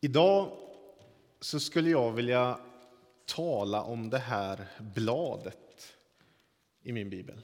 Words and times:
Idag 0.00 0.58
så 1.40 1.60
skulle 1.60 1.90
jag 1.90 2.12
vilja 2.12 2.60
tala 3.24 3.82
om 3.82 4.10
det 4.10 4.18
här 4.18 4.66
bladet 4.78 5.96
i 6.82 6.92
min 6.92 7.10
bibel. 7.10 7.42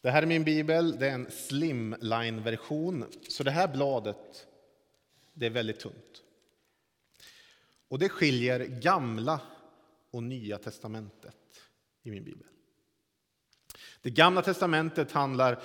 Det 0.00 0.10
här 0.10 0.22
är 0.22 0.26
min 0.26 0.44
bibel, 0.44 0.98
det 0.98 1.08
är 1.08 1.14
en 1.14 1.30
slimline-version, 1.30 3.04
så 3.28 3.42
det 3.42 3.50
här 3.50 3.68
bladet 3.68 4.46
det 5.32 5.46
är 5.46 5.50
väldigt 5.50 5.80
tunt. 5.80 6.22
Och 7.88 7.98
det 7.98 8.08
skiljer 8.08 8.60
gamla 8.60 9.40
och 10.10 10.22
nya 10.22 10.58
testamentet 10.58 11.36
i 12.02 12.10
min 12.10 12.24
bibel. 12.24 12.46
Det 14.02 14.10
gamla 14.10 14.42
testamentet 14.42 15.12
handlar 15.12 15.62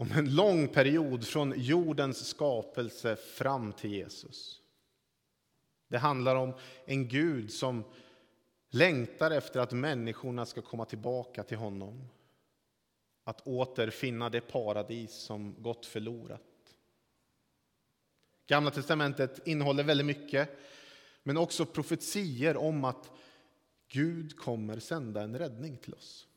om 0.00 0.12
en 0.12 0.34
lång 0.34 0.68
period 0.68 1.26
från 1.26 1.54
jordens 1.56 2.28
skapelse 2.28 3.16
fram 3.16 3.72
till 3.72 3.92
Jesus. 3.92 4.60
Det 5.88 5.98
handlar 5.98 6.36
om 6.36 6.54
en 6.84 7.08
Gud 7.08 7.52
som 7.52 7.84
längtar 8.70 9.30
efter 9.30 9.60
att 9.60 9.72
människorna 9.72 10.46
ska 10.46 10.62
komma 10.62 10.84
tillbaka 10.84 11.42
till 11.42 11.56
honom. 11.56 12.08
Att 13.24 13.46
återfinna 13.46 14.30
det 14.30 14.40
paradis 14.40 15.12
som 15.12 15.62
gått 15.62 15.86
förlorat. 15.86 16.42
Gamla 18.46 18.70
testamentet 18.70 19.46
innehåller 19.46 19.84
väldigt 19.84 20.06
mycket, 20.06 20.58
men 21.22 21.36
också 21.36 21.66
profetier 21.66 22.56
om 22.56 22.84
att 22.84 23.10
Gud 23.88 24.36
kommer 24.36 24.78
sända 24.78 25.22
en 25.22 25.38
räddning 25.38 25.76
till 25.76 25.94
oss. 25.94 26.29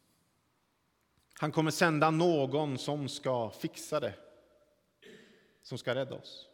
Han 1.34 1.52
kommer 1.52 1.72
sända 1.72 2.12
någon 2.12 2.78
som 2.78 3.10
ska 3.10 3.50
fixa 3.50 4.00
det, 4.00 4.16
som 5.62 5.78
ska 5.78 5.96
rädda 5.96 6.16
oss. 6.16 6.50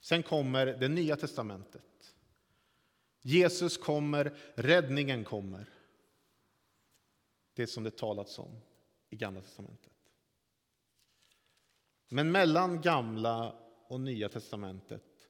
Sen 0.00 0.22
kommer 0.22 0.66
det 0.66 0.88
nya 0.88 1.16
testamentet. 1.16 2.14
Jesus 3.20 3.78
kommer, 3.78 4.36
räddningen 4.54 5.24
kommer. 5.24 5.68
Det 7.54 7.66
som 7.66 7.84
det 7.84 7.96
talats 7.96 8.38
om 8.38 8.60
i 9.10 9.16
Gamla 9.16 9.40
testamentet. 9.40 9.92
Men 12.08 12.32
mellan 12.32 12.80
Gamla 12.80 13.56
och 13.88 14.00
Nya 14.00 14.28
testamentet 14.28 15.28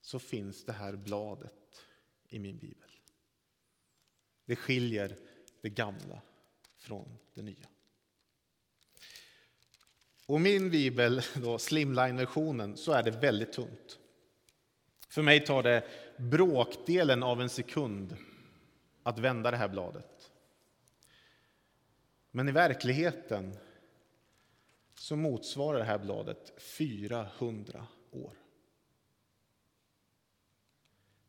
så 0.00 0.18
finns 0.18 0.64
det 0.64 0.72
här 0.72 0.96
bladet 0.96 1.86
i 2.28 2.38
min 2.38 2.58
bibel. 2.58 2.90
Det 4.44 4.56
skiljer 4.56 5.18
det 5.60 5.68
gamla 5.68 6.20
från 6.76 7.18
det 7.34 7.42
nya. 7.42 7.66
Och 10.26 10.40
min 10.40 10.70
bibel, 10.70 11.22
då, 11.34 11.58
slimline-versionen, 11.58 12.76
så 12.76 12.92
är 12.92 13.02
det 13.02 13.10
väldigt 13.10 13.52
tunt. 13.52 13.98
För 15.08 15.22
mig 15.22 15.46
tar 15.46 15.62
det 15.62 15.88
bråkdelen 16.16 17.22
av 17.22 17.40
en 17.40 17.48
sekund 17.48 18.16
att 19.02 19.18
vända 19.18 19.50
det 19.50 19.56
här 19.56 19.68
bladet. 19.68 20.32
Men 22.30 22.48
i 22.48 22.52
verkligheten 22.52 23.56
så 24.94 25.16
motsvarar 25.16 25.78
det 25.78 25.84
här 25.84 25.98
bladet 25.98 26.62
400 26.62 27.86
år. 28.10 28.32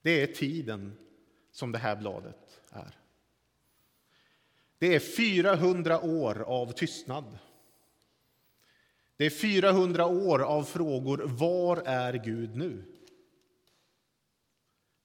Det 0.01 0.21
är 0.21 0.27
tiden 0.27 0.97
som 1.51 1.71
det 1.71 1.77
här 1.77 1.95
bladet 1.95 2.61
är. 2.69 2.95
Det 4.77 4.95
är 4.95 4.99
400 4.99 6.01
år 6.01 6.41
av 6.41 6.71
tystnad. 6.71 7.37
Det 9.17 9.25
är 9.25 9.29
400 9.29 10.05
år 10.05 10.39
av 10.39 10.63
frågor. 10.63 11.17
Var 11.25 11.77
är 11.77 12.13
Gud 12.13 12.55
nu? 12.55 12.83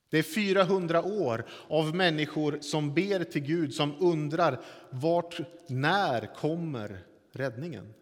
Det 0.08 0.18
är 0.18 0.22
400 0.22 1.02
år 1.02 1.46
av 1.68 1.94
människor 1.94 2.58
som 2.60 2.94
ber 2.94 3.24
till 3.24 3.42
Gud, 3.42 3.74
som 3.74 3.94
undrar 4.00 4.64
vart, 4.90 5.40
när 5.68 6.34
kommer 6.34 7.04
räddningen? 7.30 7.94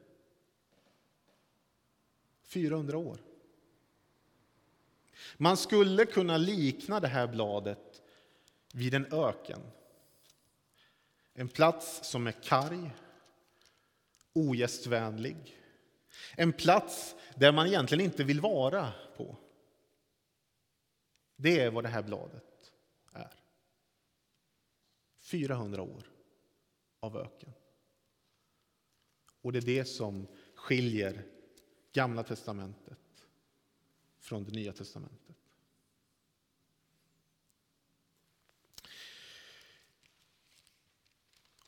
400 2.44 2.98
år. 2.98 3.18
Man 5.36 5.56
skulle 5.56 6.06
kunna 6.06 6.36
likna 6.36 7.00
det 7.00 7.08
här 7.08 7.26
bladet 7.26 8.02
vid 8.72 8.94
en 8.94 9.06
öken. 9.12 9.60
En 11.34 11.48
plats 11.48 12.10
som 12.10 12.26
är 12.26 12.32
karg, 12.32 12.90
ogästvänlig. 14.32 15.56
En 16.36 16.52
plats 16.52 17.14
där 17.36 17.52
man 17.52 17.66
egentligen 17.66 18.04
inte 18.04 18.24
vill 18.24 18.40
vara 18.40 18.92
på. 19.16 19.36
Det 21.36 21.60
är 21.60 21.70
vad 21.70 21.84
det 21.84 21.88
här 21.88 22.02
bladet 22.02 22.72
är. 23.12 23.34
400 25.18 25.82
år 25.82 26.02
av 27.00 27.16
öken. 27.16 27.52
Och 29.42 29.52
det 29.52 29.58
är 29.58 29.62
det 29.62 29.84
som 29.84 30.26
skiljer 30.54 31.26
Gamla 31.92 32.22
testamentet 32.22 33.26
från 34.18 34.44
det 34.44 34.52
Nya 34.52 34.72
testamentet. 34.72 35.36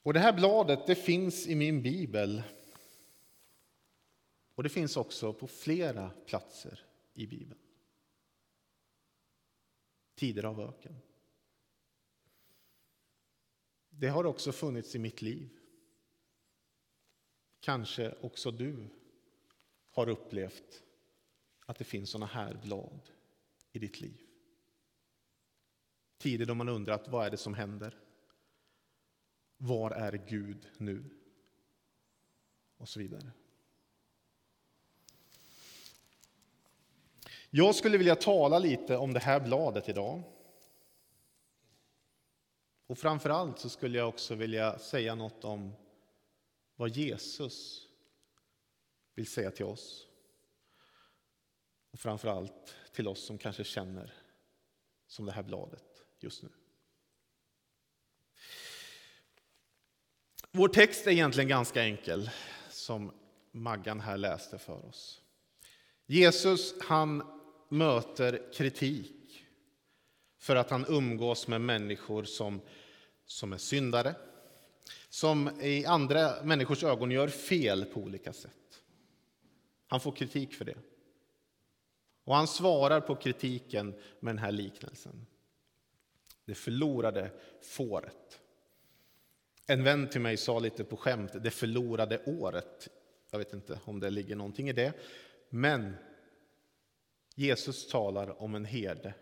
Och 0.03 0.13
Det 0.13 0.21
här 0.21 0.33
bladet 0.33 0.87
det 0.87 0.95
finns 0.95 1.47
i 1.47 1.55
min 1.55 1.83
bibel. 1.83 2.43
Och 4.55 4.63
det 4.63 4.69
finns 4.69 4.97
också 4.97 5.33
på 5.33 5.47
flera 5.47 6.11
platser 6.27 6.85
i 7.15 7.27
Bibeln. 7.27 7.61
Tider 10.15 10.45
av 10.45 10.61
öken. 10.61 10.97
Det 13.91 14.09
har 14.09 14.25
också 14.25 14.53
funnits 14.53 14.95
i 14.95 14.99
mitt 14.99 15.23
liv. 15.23 15.59
Kanske 17.61 18.15
också 18.21 18.51
du 18.51 18.89
har 19.91 20.09
upplevt 20.09 20.83
att 21.67 21.79
det 21.79 21.85
finns 21.85 22.11
såna 22.11 22.27
här 22.27 22.55
blad 22.63 23.11
i 23.73 23.79
ditt 23.79 24.01
liv. 24.01 24.21
Tider 26.19 26.47
då 26.47 26.55
man 26.55 26.69
undrat 26.69 27.09
vad 27.09 27.27
är 27.27 27.31
det 27.31 27.37
som 27.37 27.55
händer? 27.55 27.99
Var 29.65 29.91
är 29.91 30.13
Gud 30.13 30.69
nu? 30.79 31.05
Och 32.77 32.89
så 32.89 33.01
vidare. 33.01 33.31
Jag 37.51 37.75
skulle 37.75 37.99
vilja 37.99 38.17
tala 38.17 38.59
lite 38.59 38.97
om 38.97 39.13
det 39.13 39.21
här 39.21 39.41
bladet 39.41 39.89
idag. 39.89 40.23
Och 42.87 42.99
framför 42.99 43.31
allt 43.31 43.59
så 43.59 43.69
skulle 43.69 43.99
jag 43.99 44.09
också 44.09 44.35
vilja 44.35 44.79
säga 44.79 45.15
något 45.15 45.45
om 45.45 45.73
vad 46.77 46.89
Jesus 46.89 47.89
vill 49.15 49.27
säga 49.27 49.51
till 49.51 49.65
oss. 49.65 50.07
Och 51.91 52.01
framför 52.01 52.29
allt 52.29 52.77
till 52.93 53.09
oss 53.09 53.27
som 53.27 53.39
kanske 53.39 53.65
känner 53.65 54.15
som 55.07 55.27
det 55.27 55.33
här 55.33 55.43
bladet 55.43 56.05
just 56.19 56.43
nu. 56.43 56.49
Vår 60.55 60.69
text 60.69 61.07
är 61.07 61.11
egentligen 61.11 61.49
ganska 61.49 61.83
enkel, 61.83 62.31
som 62.71 63.13
Maggan 63.53 64.01
här 64.01 64.17
läste 64.17 64.59
för 64.59 64.87
oss. 64.87 65.21
Jesus 66.07 66.75
han 66.81 67.23
möter 67.69 68.53
kritik 68.53 69.45
för 70.39 70.57
att 70.57 70.71
han 70.71 70.85
umgås 70.89 71.49
med 71.49 71.61
människor 71.61 72.25
som, 72.25 72.61
som 73.27 73.53
är 73.53 73.59
syndare, 73.59 74.15
som 75.09 75.61
i 75.61 75.85
andra 75.87 76.43
människors 76.43 76.85
ögon 76.85 77.11
gör 77.11 77.29
fel 77.29 77.85
på 77.85 78.01
olika 78.01 78.33
sätt. 78.33 78.83
Han 79.87 80.01
får 80.01 80.13
kritik 80.13 80.55
för 80.55 80.65
det. 80.65 80.79
Och 82.25 82.35
han 82.35 82.47
svarar 82.47 83.01
på 83.01 83.17
kritiken 83.17 83.95
med 84.21 84.35
den 84.35 84.39
här 84.39 84.53
liknelsen. 84.53 85.27
Det 86.45 86.55
förlorade 86.55 87.31
fåret. 87.63 88.39
En 89.67 89.85
vän 89.85 90.09
till 90.09 90.21
mig 90.21 90.37
sa 90.37 90.59
lite 90.59 90.85
på 90.85 90.97
skämt, 90.97 91.33
det 91.45 91.51
förlorade 91.51 92.23
året. 92.27 92.89
Jag 93.31 93.39
vet 93.39 93.53
inte 93.53 93.81
om 93.85 94.01
det 94.01 94.11
ligger 94.11 94.37
någonting 94.37 94.69
i 94.69 94.73
det. 94.73 94.93
Men 95.49 95.97
Jesus 97.35 97.89
talar 97.89 98.43
om 98.43 98.55
en 98.55 98.65
herde 98.65 99.15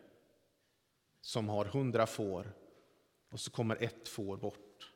som 1.21 1.49
har 1.49 1.65
hundra 1.65 2.07
får 2.07 2.53
och 3.31 3.41
så 3.41 3.51
kommer 3.51 3.83
ett 3.83 4.09
får 4.09 4.37
bort. 4.37 4.93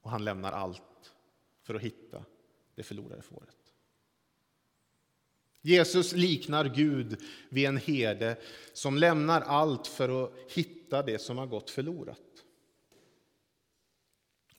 Och 0.00 0.10
han 0.10 0.24
lämnar 0.24 0.52
allt 0.52 1.14
för 1.62 1.74
att 1.74 1.82
hitta 1.82 2.24
det 2.74 2.82
förlorade 2.82 3.22
fåret. 3.22 3.56
Jesus 5.60 6.12
liknar 6.12 6.68
Gud 6.74 7.22
vid 7.48 7.66
en 7.66 7.76
herde 7.76 8.36
som 8.72 8.96
lämnar 8.96 9.40
allt 9.40 9.86
för 9.86 10.24
att 10.24 10.32
hitta 10.52 11.02
det 11.02 11.18
som 11.18 11.38
har 11.38 11.46
gått 11.46 11.70
förlorat. 11.70 12.27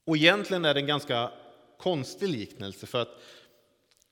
Och 0.09 0.17
egentligen 0.17 0.65
är 0.65 0.73
det 0.73 0.79
en 0.79 0.87
ganska 0.87 1.31
konstig 1.77 2.29
liknelse 2.29 2.87
för 2.87 3.01
att 3.01 3.21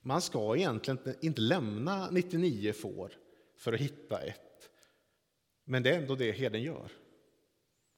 man 0.02 0.22
ska 0.22 0.56
egentligen 0.56 1.16
inte 1.22 1.42
lämna 1.42 2.10
99 2.12 2.74
får 2.74 3.14
för 3.56 3.74
att 3.74 3.80
hitta 3.80 4.22
ett. 4.22 4.70
Men 5.64 5.84
det 5.84 5.90
är 5.90 5.98
ändå 5.98 6.16
det 6.16 6.32
herden 6.32 6.62
gör. 6.62 6.92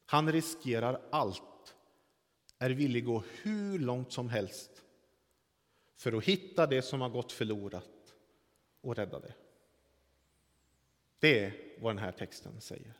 Han 0.05 0.31
riskerar 0.31 1.01
allt, 1.11 1.75
är 2.57 2.69
villig 2.69 2.99
att 2.99 3.05
gå 3.05 3.23
hur 3.41 3.79
långt 3.79 4.11
som 4.11 4.29
helst 4.29 4.71
för 5.95 6.13
att 6.13 6.23
hitta 6.23 6.67
det 6.67 6.81
som 6.81 7.01
har 7.01 7.09
gått 7.09 7.31
förlorat 7.31 8.15
och 8.81 8.95
rädda 8.95 9.19
det. 9.19 9.33
Det 11.19 11.39
är 11.39 11.53
vad 11.79 11.95
den 11.95 12.03
här 12.03 12.11
texten 12.11 12.61
säger. 12.61 12.93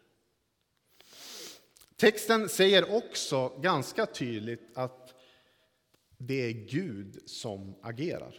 Texten 2.00 2.50
säger 2.50 2.96
också 2.96 3.50
ganska 3.62 4.06
tydligt 4.06 4.78
att 4.78 5.14
det 6.18 6.46
är 6.46 6.52
Gud 6.52 7.30
som 7.30 7.76
agerar. 7.82 8.36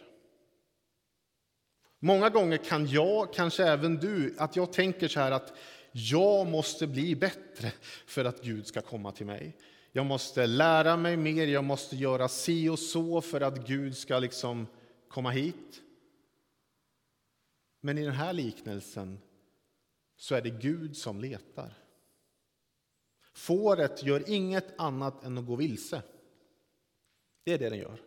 Många 1.99 2.29
gånger 2.29 2.57
kan 2.57 2.87
jag, 2.87 3.33
kanske 3.33 3.63
även 3.63 3.95
du, 3.95 4.35
att 4.37 4.55
jag 4.55 4.73
tänker 4.73 5.07
så 5.07 5.19
här 5.19 5.31
att 5.31 5.53
jag 5.91 6.47
måste 6.47 6.87
bli 6.87 7.15
bättre 7.15 7.71
för 8.05 8.25
att 8.25 8.43
Gud 8.43 8.67
ska 8.67 8.81
komma 8.81 9.11
till 9.11 9.25
mig. 9.25 9.57
Jag 9.91 10.05
måste 10.05 10.47
lära 10.47 10.97
mig 10.97 11.17
mer, 11.17 11.47
jag 11.47 11.63
måste 11.63 11.95
göra 11.95 12.27
si 12.27 12.69
och 12.69 12.79
så 12.79 13.21
för 13.21 13.41
att 13.41 13.67
Gud 13.67 13.97
ska 13.97 14.19
liksom 14.19 14.67
komma 15.07 15.29
hit. 15.29 15.81
Men 17.81 17.97
i 17.97 18.05
den 18.05 18.13
här 18.13 18.33
liknelsen 18.33 19.19
så 20.17 20.35
är 20.35 20.41
det 20.41 20.49
Gud 20.49 20.97
som 20.97 21.21
letar. 21.21 21.73
Fåret 23.33 24.03
gör 24.03 24.29
inget 24.29 24.79
annat 24.79 25.23
än 25.23 25.37
att 25.37 25.45
gå 25.45 25.55
vilse. 25.55 26.01
Det 27.43 27.53
är 27.53 27.57
det 27.57 27.69
den 27.69 27.79
gör. 27.79 28.01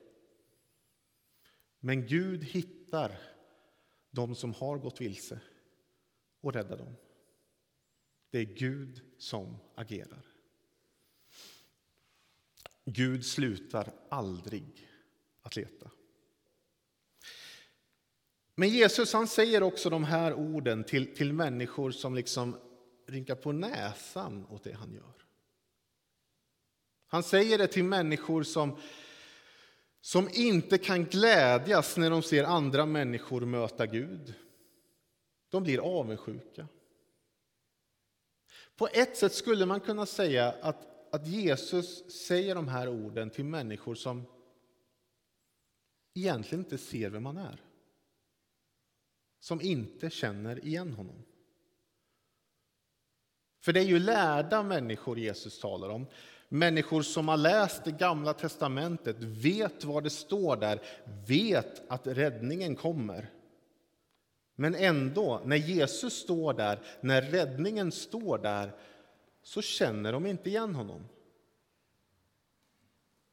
Men 1.81 2.07
Gud 2.07 2.45
hittar 2.45 3.19
de 4.11 4.35
som 4.35 4.55
har 4.55 4.79
gått 4.79 5.01
vilse 5.01 5.41
och 6.41 6.53
räddar 6.53 6.79
dem. 6.79 6.97
Det 8.31 8.39
är 8.39 8.45
Gud 8.45 9.01
som 9.19 9.57
agerar. 9.75 10.27
Gud 12.85 13.27
slutar 13.27 13.93
aldrig 14.09 14.89
att 15.43 15.57
leta. 15.57 15.91
Men 18.55 18.69
Jesus 18.69 19.13
han 19.13 19.29
säger 19.29 19.63
också 19.63 19.91
de 19.91 20.05
här 20.05 20.35
orden 20.35 20.85
till, 20.85 21.15
till 21.15 21.33
människor 21.33 21.91
som 21.91 22.15
liksom 22.15 22.57
rynka 23.07 23.37
på 23.37 23.53
näsan 23.53 24.47
åt 24.47 24.65
det 24.65 24.73
han 24.73 24.93
gör. 24.93 25.25
Han 27.07 27.23
säger 27.23 27.59
det 27.59 27.67
till 27.67 27.85
människor 27.85 28.43
som, 28.43 28.79
som 30.01 30.29
inte 30.33 30.79
kan 30.79 31.05
glädjas 31.05 31.97
när 31.97 32.11
de 32.11 32.23
ser 32.23 32.45
andra 32.45 32.87
människor 32.87 33.41
möta 33.41 33.87
Gud. 33.87 34.35
De 35.49 35.63
blir 35.63 35.79
avundsjuka. 35.79 36.69
På 38.77 38.89
ett 38.93 39.17
sätt 39.17 39.35
skulle 39.35 39.67
man 39.67 39.81
kunna 39.81 40.07
säga 40.07 40.53
att, 40.63 41.15
att 41.15 41.27
Jesus 41.27 42.11
säger 42.11 42.55
de 42.55 42.69
här 42.69 42.89
orden 42.89 43.31
till 43.31 43.45
människor 43.45 43.95
som 43.95 44.27
egentligen 46.15 46.65
inte 46.65 46.79
ser 46.79 47.11
vem 47.11 47.27
han 47.27 47.37
är. 47.37 47.61
Som 49.41 49.61
inte 49.61 50.11
känner 50.11 50.65
igen 50.65 50.93
honom. 50.93 51.23
För 53.65 53.73
det 53.73 53.81
är 53.81 53.85
ju 53.85 53.99
lärda 53.99 54.63
människor 54.63 55.19
Jesus 55.19 55.61
talar 55.61 55.89
om. 55.89 56.07
Människor 56.49 57.03
som 57.03 57.29
har 57.29 57.37
läst 57.37 57.85
det 57.85 57.91
gamla 57.91 58.35
testamentet, 58.35 59.17
vet 59.21 59.85
vad 59.85 60.03
det 60.03 60.11
står 60.11 60.57
där, 60.57 60.81
vet 61.27 61.91
att 61.91 62.07
räddningen 62.07 62.77
kommer. 62.77 63.31
Men 64.55 64.75
ändå, 64.75 65.41
när 65.45 65.57
Jesus 65.57 66.15
står 66.15 66.53
där, 66.55 66.81
när 67.01 67.23
räddningen 67.23 67.93
står 67.93 68.39
där, 68.39 68.73
så 69.43 69.63
känner 69.63 70.13
de 70.13 70.27
inte 70.27 70.49
igen 70.49 70.75
honom. 70.75 71.09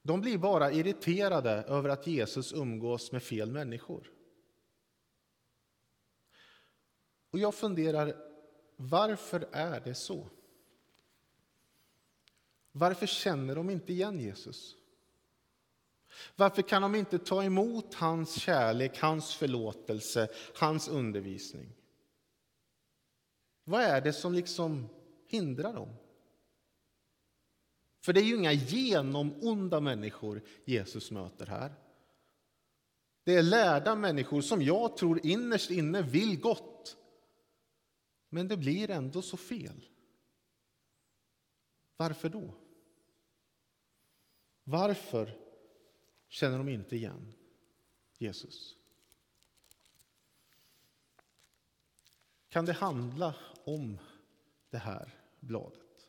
De 0.02 0.22
blir 0.22 0.38
bara 0.38 0.72
irriterade 0.72 1.52
över 1.52 1.90
att 1.90 2.08
Jesus 2.08 2.54
umgås 2.54 3.12
med 3.12 3.24
fel 3.24 3.52
människor. 3.52 4.12
Och 7.32 7.40
jag 7.40 7.56
funderar, 7.56 8.31
varför 8.82 9.48
är 9.52 9.80
det 9.80 9.96
så? 9.96 10.30
Varför 12.72 13.08
känner 13.08 13.56
de 13.56 13.70
inte 13.70 13.94
igen 13.94 14.20
Jesus? 14.20 14.76
Varför 16.36 16.62
kan 16.62 16.82
de 16.82 16.96
inte 16.96 17.20
ta 17.20 17.44
emot 17.44 17.94
hans 17.94 18.40
kärlek, 18.40 19.00
hans 19.00 19.36
förlåtelse, 19.36 20.28
hans 20.56 20.88
undervisning? 20.88 21.74
Vad 23.64 23.82
är 23.82 24.02
det 24.02 24.14
som 24.14 24.34
liksom 24.34 24.90
hindrar 25.28 25.74
dem? 25.74 25.90
För 28.02 28.14
det 28.14 28.20
är 28.20 28.26
ju 28.26 28.36
inga 28.36 28.54
genomonda 28.54 29.80
människor 29.80 30.42
Jesus 30.66 31.12
möter 31.12 31.46
här. 31.46 31.74
Det 33.24 33.36
är 33.36 33.44
lärda 33.44 33.96
människor 33.96 34.42
som 34.42 34.62
jag 34.62 34.98
tror 34.98 35.26
innerst 35.26 35.72
inne 35.72 36.02
vill 36.02 36.40
gott. 36.40 36.98
Men 38.34 38.48
det 38.48 38.58
blir 38.58 38.90
ändå 38.90 39.22
så 39.22 39.38
fel. 39.38 39.86
Varför 41.98 42.30
då? 42.30 42.54
Varför 44.64 45.38
känner 46.28 46.58
de 46.58 46.70
inte 46.70 46.96
igen 46.96 47.34
Jesus? 48.18 48.76
Kan 52.50 52.66
det 52.66 52.74
handla 52.74 53.36
om 53.64 53.98
det 54.70 54.78
här 54.78 55.16
bladet? 55.40 56.08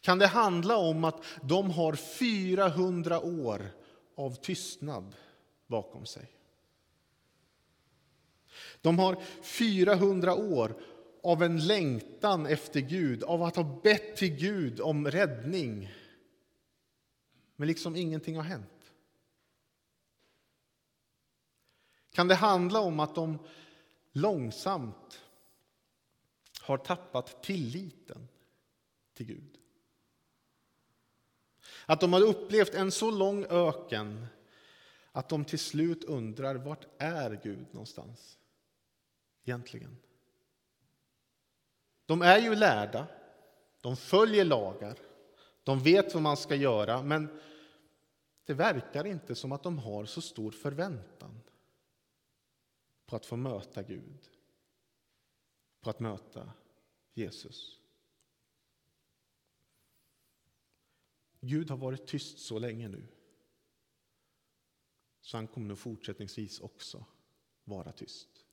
Kan 0.00 0.18
det 0.18 0.26
handla 0.26 0.76
om 0.76 1.04
att 1.04 1.24
de 1.42 1.70
har 1.70 1.94
400 1.94 3.20
år 3.20 3.70
av 4.14 4.34
tystnad 4.34 5.16
bakom 5.66 6.06
sig? 6.06 6.36
De 8.80 8.98
har 8.98 9.22
400 9.42 10.34
år 10.34 10.74
av 11.22 11.42
en 11.42 11.66
längtan 11.66 12.46
efter 12.46 12.80
Gud, 12.80 13.24
av 13.24 13.42
att 13.42 13.56
ha 13.56 13.80
bett 13.82 14.16
till 14.16 14.36
Gud 14.36 14.80
om 14.80 15.10
räddning. 15.10 15.92
Men 17.56 17.68
liksom 17.68 17.96
ingenting 17.96 18.36
har 18.36 18.42
hänt. 18.42 18.92
Kan 22.12 22.28
det 22.28 22.34
handla 22.34 22.80
om 22.80 23.00
att 23.00 23.14
de 23.14 23.38
långsamt 24.12 25.20
har 26.60 26.78
tappat 26.78 27.42
tilliten 27.42 28.28
till 29.14 29.26
Gud? 29.26 29.58
Att 31.86 32.00
de 32.00 32.12
har 32.12 32.22
upplevt 32.22 32.74
en 32.74 32.92
så 32.92 33.10
lång 33.10 33.44
öken 33.44 34.26
att 35.12 35.28
de 35.28 35.44
till 35.44 35.58
slut 35.58 36.04
undrar 36.04 36.54
vart 36.54 36.86
är 36.98 37.40
Gud 37.42 37.66
någonstans 37.70 38.38
egentligen? 39.44 39.96
De 42.06 42.22
är 42.22 42.38
ju 42.38 42.54
lärda, 42.54 43.06
de 43.80 43.96
följer 43.96 44.44
lagar, 44.44 44.98
de 45.62 45.78
vet 45.78 46.14
vad 46.14 46.22
man 46.22 46.36
ska 46.36 46.54
göra, 46.54 47.02
men 47.02 47.40
det 48.44 48.54
verkar 48.54 49.06
inte 49.06 49.34
som 49.34 49.52
att 49.52 49.62
de 49.62 49.78
har 49.78 50.04
så 50.04 50.20
stor 50.20 50.50
förväntan 50.50 51.40
på 53.06 53.16
att 53.16 53.26
få 53.26 53.36
möta 53.36 53.82
Gud, 53.82 54.30
på 55.80 55.90
att 55.90 56.00
möta 56.00 56.52
Jesus. 57.12 57.80
Gud 61.40 61.70
har 61.70 61.76
varit 61.76 62.06
tyst 62.06 62.38
så 62.38 62.58
länge 62.58 62.88
nu, 62.88 63.06
så 65.20 65.36
han 65.36 65.46
kommer 65.46 65.68
nog 65.68 65.78
fortsättningsvis 65.78 66.60
också 66.60 67.04
vara 67.64 67.92
tyst. 67.92 68.44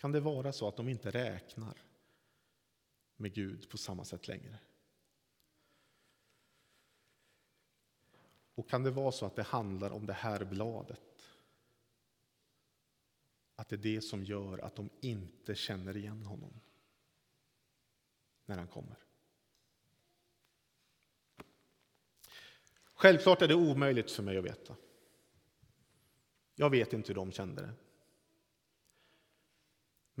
Kan 0.00 0.12
det 0.12 0.20
vara 0.20 0.52
så 0.52 0.68
att 0.68 0.76
de 0.76 0.88
inte 0.88 1.10
räknar 1.10 1.82
med 3.16 3.34
Gud 3.34 3.70
på 3.70 3.78
samma 3.78 4.04
sätt 4.04 4.28
längre? 4.28 4.58
Och 8.54 8.68
kan 8.68 8.82
det 8.82 8.90
vara 8.90 9.12
så 9.12 9.26
att 9.26 9.36
det 9.36 9.42
handlar 9.42 9.90
om 9.90 10.06
det 10.06 10.12
här 10.12 10.44
bladet? 10.44 11.30
Att 13.56 13.68
det 13.68 13.76
är 13.76 13.94
det 13.94 14.00
som 14.00 14.24
gör 14.24 14.58
att 14.58 14.76
de 14.76 14.90
inte 15.00 15.54
känner 15.54 15.96
igen 15.96 16.26
honom 16.26 16.60
när 18.46 18.58
han 18.58 18.68
kommer. 18.68 18.96
Självklart 22.94 23.42
är 23.42 23.48
det 23.48 23.54
omöjligt 23.54 24.10
för 24.10 24.22
mig 24.22 24.38
att 24.38 24.44
veta. 24.44 24.76
Jag 26.54 26.70
vet 26.70 26.92
inte 26.92 27.08
hur 27.08 27.14
de 27.14 27.32
kände 27.32 27.62
det. 27.62 27.89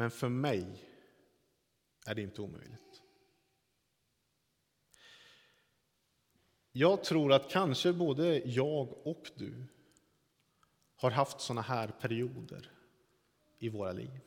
Men 0.00 0.10
för 0.10 0.28
mig 0.28 0.84
är 2.06 2.14
det 2.14 2.22
inte 2.22 2.42
omöjligt. 2.42 3.02
Jag 6.72 7.04
tror 7.04 7.32
att 7.32 7.50
kanske 7.50 7.92
både 7.92 8.38
jag 8.38 9.06
och 9.06 9.30
du 9.34 9.66
har 10.96 11.10
haft 11.10 11.40
såna 11.40 11.60
här 11.60 11.88
perioder 11.88 12.70
i 13.58 13.68
våra 13.68 13.92
liv. 13.92 14.20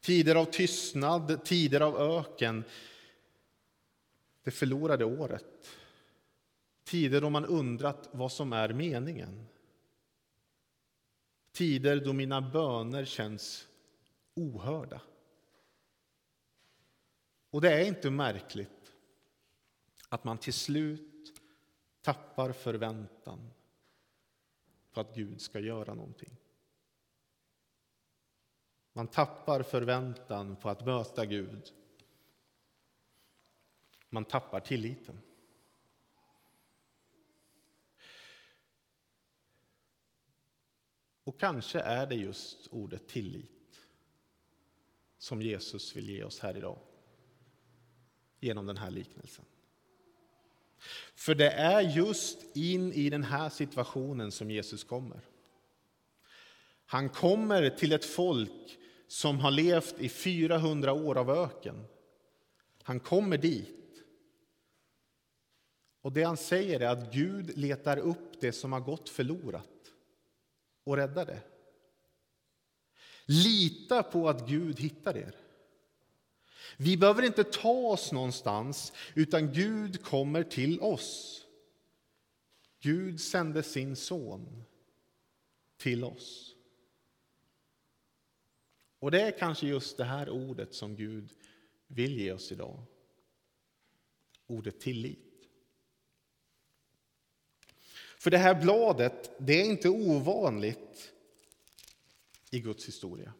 Tider 0.00 0.34
av 0.34 0.44
tystnad, 0.44 1.44
tider 1.44 1.80
av 1.80 1.96
öken. 1.96 2.64
Det 4.42 4.50
förlorade 4.50 5.04
året. 5.04 5.68
Tider 6.84 7.20
då 7.20 7.30
man 7.30 7.46
undrat 7.46 8.08
vad 8.12 8.32
som 8.32 8.52
är 8.52 8.72
meningen. 8.72 9.46
Tider 11.56 12.00
då 12.04 12.12
mina 12.12 12.40
böner 12.40 13.04
känns 13.04 13.68
ohörda. 14.34 15.00
Och 17.50 17.60
det 17.60 17.72
är 17.72 17.86
inte 17.86 18.10
märkligt 18.10 18.92
att 20.08 20.24
man 20.24 20.38
till 20.38 20.52
slut 20.52 21.34
tappar 22.00 22.52
förväntan 22.52 23.50
på 24.92 25.00
att 25.00 25.14
Gud 25.14 25.40
ska 25.40 25.60
göra 25.60 25.94
någonting. 25.94 26.36
Man 28.92 29.08
tappar 29.08 29.62
förväntan 29.62 30.56
på 30.56 30.68
att 30.68 30.86
möta 30.86 31.26
Gud. 31.26 31.72
Man 34.08 34.24
tappar 34.24 34.60
tilliten. 34.60 35.20
Och 41.26 41.40
kanske 41.40 41.80
är 41.80 42.06
det 42.06 42.14
just 42.14 42.68
ordet 42.70 43.08
tillit 43.08 43.80
som 45.18 45.42
Jesus 45.42 45.96
vill 45.96 46.08
ge 46.10 46.24
oss 46.24 46.40
här 46.40 46.56
idag 46.56 46.78
genom 48.40 48.66
den 48.66 48.76
här 48.76 48.90
liknelsen. 48.90 49.44
För 51.14 51.34
det 51.34 51.50
är 51.50 51.80
just 51.80 52.56
in 52.56 52.92
i 52.92 53.10
den 53.10 53.22
här 53.22 53.48
situationen 53.48 54.32
som 54.32 54.50
Jesus 54.50 54.84
kommer. 54.84 55.20
Han 56.86 57.08
kommer 57.08 57.70
till 57.70 57.92
ett 57.92 58.04
folk 58.04 58.78
som 59.06 59.38
har 59.38 59.50
levt 59.50 60.00
i 60.00 60.08
400 60.08 60.92
år 60.92 61.18
av 61.18 61.30
öken. 61.30 61.84
Han 62.82 63.00
kommer 63.00 63.38
dit. 63.38 64.04
Och 66.00 66.12
det 66.12 66.22
han 66.22 66.36
säger 66.36 66.80
är 66.80 66.88
att 66.88 67.12
Gud 67.12 67.58
letar 67.58 67.96
upp 67.96 68.40
det 68.40 68.52
som 68.52 68.72
har 68.72 68.80
gått 68.80 69.08
förlorat 69.08 69.75
och 70.86 70.96
räddar 70.96 71.26
det. 71.26 71.42
Lita 73.24 74.02
på 74.02 74.28
att 74.28 74.48
Gud 74.48 74.80
hittar 74.80 75.16
er. 75.16 75.34
Vi 76.76 76.96
behöver 76.96 77.22
inte 77.22 77.44
ta 77.44 77.72
oss 77.72 78.12
någonstans, 78.12 78.92
utan 79.14 79.52
Gud 79.52 80.04
kommer 80.04 80.42
till 80.42 80.80
oss. 80.80 81.42
Gud 82.80 83.20
sände 83.20 83.62
sin 83.62 83.96
son 83.96 84.64
till 85.76 86.04
oss. 86.04 86.54
Och 88.98 89.10
det 89.10 89.20
är 89.20 89.38
kanske 89.38 89.66
just 89.66 89.96
det 89.96 90.04
här 90.04 90.30
ordet 90.30 90.74
som 90.74 90.96
Gud 90.96 91.32
vill 91.86 92.18
ge 92.18 92.32
oss 92.32 92.52
idag. 92.52 92.82
Ordet 94.46 94.80
tillit. 94.80 95.25
För 98.26 98.30
det 98.30 98.38
här 98.38 98.54
bladet, 98.54 99.30
det 99.38 99.60
är 99.60 99.64
inte 99.64 99.88
ovanligt 99.88 101.12
i 102.50 102.60
Guds 102.60 102.88
historia. 102.88 103.32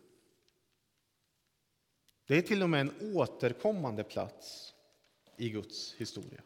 Det 2.27 2.37
är 2.37 2.43
till 2.43 2.63
och 2.63 2.71
med 2.71 2.81
en 2.81 3.17
återkommande 3.17 4.05
plats 4.05 4.75
i 5.37 5.51
Guds 5.51 5.95
historia. 5.95 6.41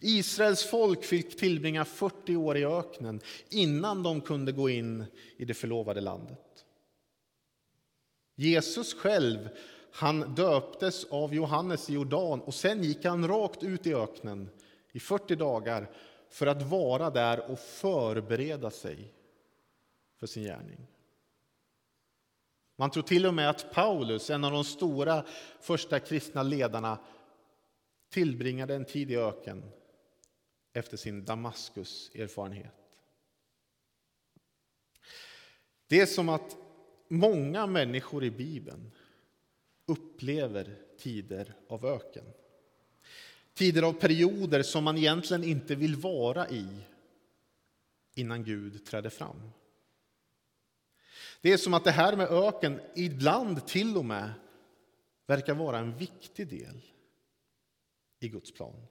Israels 0.00 0.64
folk 0.64 1.04
fick 1.04 1.36
tillbringa 1.36 1.84
40 1.84 2.36
år 2.36 2.56
i 2.56 2.64
öknen 2.64 3.20
innan 3.48 4.02
de 4.02 4.20
kunde 4.20 4.52
gå 4.52 4.70
in 4.70 5.04
i 5.36 5.44
det 5.44 5.54
förlovade 5.54 6.00
landet. 6.00 6.64
Jesus 8.34 8.94
själv 8.94 9.48
han 9.92 10.34
döptes 10.34 11.04
av 11.04 11.34
Johannes 11.34 11.90
i 11.90 11.92
Jordan 11.92 12.40
och 12.40 12.54
sen 12.54 12.84
gick 12.84 13.04
han 13.04 13.28
rakt 13.28 13.62
ut 13.62 13.86
i 13.86 13.94
öknen 13.94 14.50
i 14.92 15.00
40 15.00 15.34
dagar 15.34 15.90
för 16.30 16.46
att 16.46 16.62
vara 16.62 17.10
där 17.10 17.50
och 17.50 17.58
förbereda 17.58 18.70
sig 18.70 19.14
för 20.16 20.26
sin 20.26 20.42
gärning. 20.42 20.86
Man 22.76 22.90
tror 22.90 23.02
till 23.02 23.26
och 23.26 23.34
med 23.34 23.50
att 23.50 23.72
Paulus, 23.72 24.30
en 24.30 24.44
av 24.44 24.52
de 24.52 24.64
stora 24.64 25.24
första 25.60 26.00
kristna 26.00 26.42
ledarna, 26.42 26.98
tillbringade 28.08 28.74
en 28.74 28.84
tid 28.84 29.10
i 29.10 29.16
öken 29.16 29.70
efter 30.72 30.96
sin 30.96 31.24
Damaskus-erfarenhet. 31.24 32.74
Det 35.86 36.00
är 36.00 36.06
som 36.06 36.28
att 36.28 36.56
många 37.08 37.66
människor 37.66 38.24
i 38.24 38.30
Bibeln 38.30 38.90
upplever 39.86 40.78
tider 40.98 41.54
av 41.68 41.86
öken. 41.86 42.24
Tider 43.56 43.82
av 43.82 43.92
perioder 43.92 44.62
som 44.62 44.84
man 44.84 44.98
egentligen 44.98 45.44
inte 45.44 45.74
vill 45.74 45.96
vara 45.96 46.48
i 46.48 46.66
innan 48.14 48.44
Gud 48.44 48.84
träder 48.84 49.10
fram. 49.10 49.50
Det 51.40 51.52
är 51.52 51.56
som 51.56 51.74
att 51.74 51.84
det 51.84 51.90
här 51.90 52.16
med 52.16 52.28
öken 52.28 52.80
ibland 52.96 53.66
till 53.66 53.96
och 53.96 54.04
med 54.04 54.32
verkar 55.26 55.54
vara 55.54 55.78
en 55.78 55.96
viktig 55.96 56.48
del 56.48 56.82
i 58.18 58.28
Guds 58.28 58.52
plan. 58.52 58.86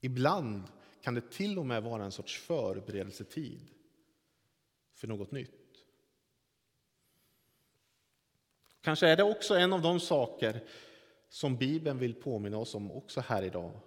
Ibland 0.00 0.62
kan 1.02 1.14
det 1.14 1.30
till 1.30 1.58
och 1.58 1.66
med 1.66 1.82
vara 1.82 2.04
en 2.04 2.12
sorts 2.12 2.38
förberedelsetid 2.38 3.70
för 4.94 5.08
något 5.08 5.30
nytt. 5.30 5.50
Kanske 8.80 9.08
är 9.08 9.16
det 9.16 9.22
också 9.22 9.54
en 9.54 9.72
av 9.72 9.82
de 9.82 10.00
saker 10.00 10.64
som 11.28 11.56
Bibeln 11.56 11.98
vill 11.98 12.14
påminna 12.14 12.58
oss 12.58 12.74
om 12.74 12.90
också 12.90 13.20
här 13.20 13.42
idag. 13.42 13.80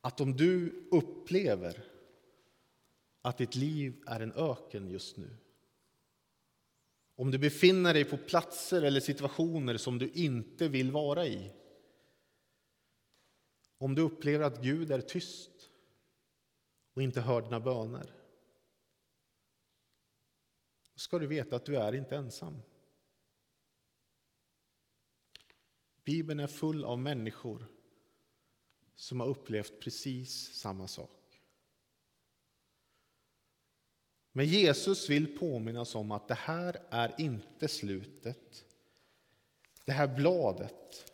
Att 0.00 0.20
om 0.20 0.36
du 0.36 0.82
upplever 0.90 1.84
att 3.22 3.38
ditt 3.38 3.54
liv 3.54 4.02
är 4.06 4.20
en 4.20 4.32
öken 4.32 4.88
just 4.88 5.16
nu. 5.16 5.36
Om 7.16 7.30
du 7.30 7.38
befinner 7.38 7.94
dig 7.94 8.04
på 8.04 8.16
platser 8.16 8.82
eller 8.82 9.00
situationer 9.00 9.76
som 9.76 9.98
du 9.98 10.10
inte 10.10 10.68
vill 10.68 10.90
vara 10.90 11.26
i. 11.26 11.52
Om 13.78 13.94
du 13.94 14.02
upplever 14.02 14.44
att 14.44 14.62
Gud 14.62 14.92
är 14.92 15.00
tyst 15.00 15.70
och 16.94 17.02
inte 17.02 17.20
hör 17.20 17.42
dina 17.42 17.60
böner. 17.60 18.14
Då 20.92 20.98
ska 20.98 21.18
du 21.18 21.26
veta 21.26 21.56
att 21.56 21.64
du 21.64 21.76
är 21.76 21.92
inte 21.92 22.16
ensam. 22.16 22.62
Bibeln 26.08 26.40
är 26.40 26.46
full 26.46 26.84
av 26.84 26.98
människor 26.98 27.66
som 28.94 29.20
har 29.20 29.26
upplevt 29.26 29.80
precis 29.80 30.54
samma 30.54 30.88
sak. 30.88 31.40
Men 34.32 34.46
Jesus 34.46 35.10
vill 35.10 35.38
påminna 35.38 35.80
oss 35.80 35.94
om 35.94 36.10
att 36.10 36.28
det 36.28 36.34
här 36.34 36.82
är 36.90 37.14
inte 37.20 37.68
slutet. 37.68 38.64
Det 39.84 39.92
här 39.92 40.16
bladet 40.16 41.12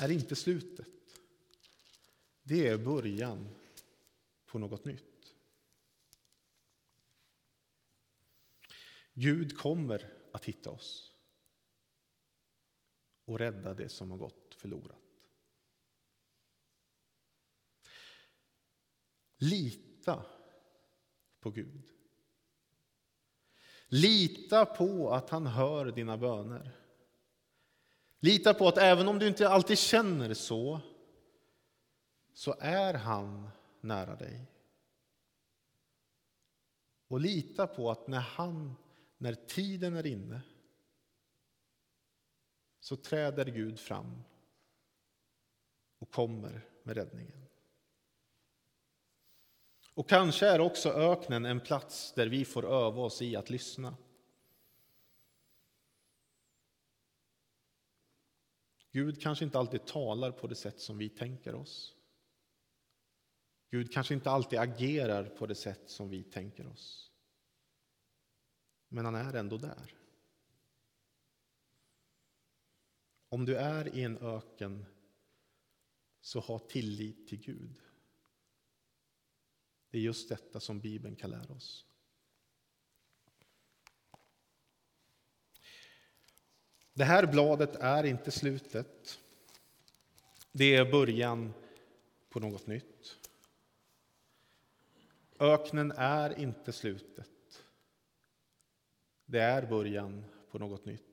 är 0.00 0.10
inte 0.10 0.36
slutet. 0.36 1.20
Det 2.42 2.68
är 2.68 2.78
början 2.78 3.48
på 4.46 4.58
något 4.58 4.84
nytt. 4.84 5.34
Gud 9.12 9.58
kommer 9.58 10.12
att 10.32 10.44
hitta 10.44 10.70
oss 10.70 11.17
och 13.28 13.38
rädda 13.38 13.74
det 13.74 13.88
som 13.88 14.10
har 14.10 14.18
gått 14.18 14.54
förlorat. 14.54 14.96
Lita 19.38 20.24
på 21.40 21.50
Gud. 21.50 21.82
Lita 23.88 24.66
på 24.66 25.10
att 25.10 25.30
han 25.30 25.46
hör 25.46 25.86
dina 25.86 26.16
böner. 26.16 26.70
Lita 28.20 28.54
på 28.54 28.68
att 28.68 28.78
även 28.78 29.08
om 29.08 29.18
du 29.18 29.28
inte 29.28 29.48
alltid 29.48 29.78
känner 29.78 30.34
så, 30.34 30.80
så 32.32 32.54
är 32.60 32.94
han 32.94 33.50
nära 33.80 34.16
dig. 34.16 34.46
Och 37.08 37.20
lita 37.20 37.66
på 37.66 37.90
att 37.90 38.06
när 38.06 38.20
han, 38.20 38.74
när 39.18 39.34
tiden 39.34 39.96
är 39.96 40.06
inne, 40.06 40.42
så 42.80 42.96
träder 42.96 43.46
Gud 43.46 43.78
fram 43.78 44.22
och 45.98 46.10
kommer 46.10 46.66
med 46.82 46.96
räddningen. 46.96 47.44
Och 49.94 50.08
kanske 50.08 50.46
är 50.46 50.60
också 50.60 50.92
öknen 50.92 51.44
en 51.44 51.60
plats 51.60 52.12
där 52.12 52.26
vi 52.26 52.44
får 52.44 52.64
öva 52.64 53.02
oss 53.02 53.22
i 53.22 53.36
att 53.36 53.50
lyssna. 53.50 53.96
Gud 58.90 59.22
kanske 59.22 59.44
inte 59.44 59.58
alltid 59.58 59.86
talar 59.86 60.30
på 60.30 60.46
det 60.46 60.54
sätt 60.54 60.80
som 60.80 60.98
vi 60.98 61.08
tänker 61.08 61.54
oss. 61.54 61.94
Gud 63.70 63.92
kanske 63.92 64.14
inte 64.14 64.30
alltid 64.30 64.58
agerar 64.58 65.24
på 65.24 65.46
det 65.46 65.54
sätt 65.54 65.90
som 65.90 66.08
vi 66.08 66.24
tänker 66.24 66.66
oss. 66.66 67.10
Men 68.88 69.04
han 69.04 69.14
är 69.14 69.34
ändå 69.34 69.56
där. 69.56 69.97
Om 73.28 73.44
du 73.44 73.56
är 73.56 73.96
i 73.96 74.02
en 74.02 74.18
öken, 74.18 74.84
så 76.20 76.40
ha 76.40 76.58
tillit 76.58 77.28
till 77.28 77.40
Gud. 77.40 77.80
Det 79.90 79.98
är 79.98 80.02
just 80.02 80.28
detta 80.28 80.60
som 80.60 80.80
Bibeln 80.80 81.16
kan 81.16 81.30
lära 81.30 81.54
oss. 81.54 81.86
Det 86.92 87.04
här 87.04 87.26
bladet 87.26 87.76
är 87.76 88.04
inte 88.04 88.30
slutet. 88.30 89.20
Det 90.52 90.74
är 90.74 90.90
början 90.90 91.52
på 92.28 92.40
något 92.40 92.66
nytt. 92.66 93.18
Öknen 95.38 95.92
är 95.96 96.38
inte 96.38 96.72
slutet. 96.72 97.64
Det 99.24 99.38
är 99.38 99.66
början 99.66 100.24
på 100.50 100.58
något 100.58 100.84
nytt. 100.84 101.07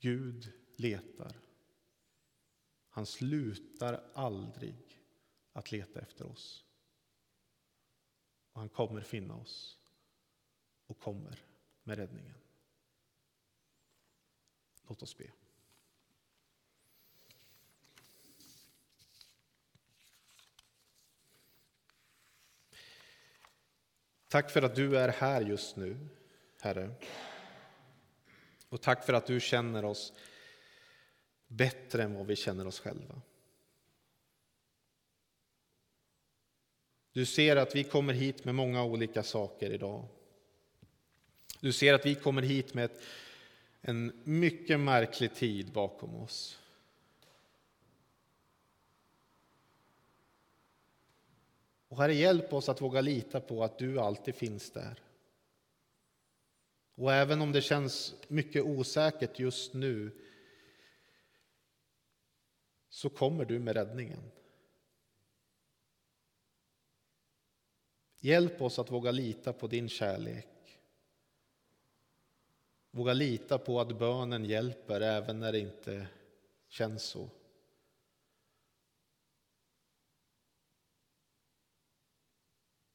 Gud 0.00 0.52
letar. 0.76 1.36
Han 2.88 3.06
slutar 3.06 4.10
aldrig 4.14 5.02
att 5.52 5.72
leta 5.72 6.00
efter 6.00 6.26
oss. 6.26 6.64
Och 8.52 8.60
han 8.60 8.68
kommer 8.68 9.00
finna 9.00 9.34
oss 9.34 9.78
och 10.86 10.98
kommer 10.98 11.38
med 11.82 11.98
räddningen. 11.98 12.34
Låt 14.88 15.02
oss 15.02 15.18
be. 15.18 15.30
Tack 24.28 24.50
för 24.50 24.62
att 24.62 24.74
du 24.74 24.98
är 24.98 25.08
här 25.08 25.40
just 25.40 25.76
nu, 25.76 26.08
Herre. 26.60 26.94
Och 28.68 28.80
tack 28.80 29.06
för 29.06 29.12
att 29.12 29.26
du 29.26 29.40
känner 29.40 29.84
oss 29.84 30.12
bättre 31.46 32.02
än 32.02 32.14
vad 32.14 32.26
vi 32.26 32.36
känner 32.36 32.66
oss 32.66 32.80
själva. 32.80 33.20
Du 37.12 37.26
ser 37.26 37.56
att 37.56 37.74
vi 37.74 37.84
kommer 37.84 38.12
hit 38.12 38.44
med 38.44 38.54
många 38.54 38.84
olika 38.84 39.22
saker 39.22 39.70
idag. 39.70 40.04
Du 41.60 41.72
ser 41.72 41.94
att 41.94 42.06
vi 42.06 42.14
kommer 42.14 42.42
hit 42.42 42.74
med 42.74 42.84
ett, 42.84 43.02
en 43.80 44.12
mycket 44.24 44.80
märklig 44.80 45.34
tid 45.34 45.72
bakom 45.72 46.16
oss. 46.16 46.58
Och 51.88 51.96
Herre, 51.96 52.14
hjälp 52.14 52.52
oss 52.52 52.68
att 52.68 52.80
våga 52.80 53.00
lita 53.00 53.40
på 53.40 53.64
att 53.64 53.78
du 53.78 54.00
alltid 54.00 54.34
finns 54.34 54.70
där. 54.70 55.07
Och 56.98 57.12
även 57.12 57.40
om 57.40 57.52
det 57.52 57.62
känns 57.62 58.14
mycket 58.28 58.64
osäkert 58.64 59.38
just 59.38 59.74
nu 59.74 60.10
så 62.88 63.10
kommer 63.10 63.44
du 63.44 63.58
med 63.58 63.76
räddningen. 63.76 64.30
Hjälp 68.18 68.62
oss 68.62 68.78
att 68.78 68.90
våga 68.90 69.10
lita 69.10 69.52
på 69.52 69.66
din 69.66 69.88
kärlek. 69.88 70.80
Våga 72.90 73.12
lita 73.12 73.58
på 73.58 73.80
att 73.80 73.98
bönen 73.98 74.44
hjälper 74.44 75.00
även 75.00 75.40
när 75.40 75.52
det 75.52 75.58
inte 75.58 76.06
känns 76.68 77.02
så. 77.02 77.30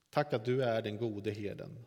Tack 0.10 0.34
att 0.34 0.46
du 0.46 0.64
är 0.64 0.82
den 0.82 0.98
gode 0.98 1.32
herden. 1.32 1.86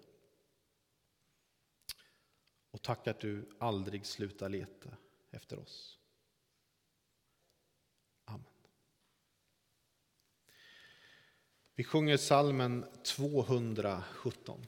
Och 2.77 2.83
tack 2.83 3.07
att 3.07 3.21
du 3.21 3.49
aldrig 3.59 4.07
slutar 4.07 4.49
leta 4.49 4.89
efter 5.31 5.59
oss. 5.59 5.99
Amen. 8.25 8.45
Vi 11.75 11.85
sjunger 11.85 12.17
salmen 12.17 12.87
217. 13.03 14.67